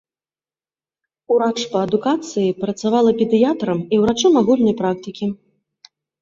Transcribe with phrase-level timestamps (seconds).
[1.35, 5.25] Урач па адукацыі, працавала педыятрам і ўрачом агульнай практыкі.